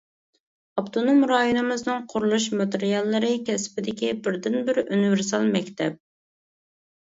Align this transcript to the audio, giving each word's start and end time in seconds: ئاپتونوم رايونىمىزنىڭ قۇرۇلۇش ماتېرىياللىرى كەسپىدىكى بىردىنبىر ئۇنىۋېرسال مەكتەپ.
ئاپتونوم 0.81 1.19
رايونىمىزنىڭ 1.31 2.07
قۇرۇلۇش 2.13 2.47
ماتېرىياللىرى 2.61 3.29
كەسپىدىكى 3.51 4.09
بىردىنبىر 4.25 4.81
ئۇنىۋېرسال 4.87 5.47
مەكتەپ. 5.59 6.01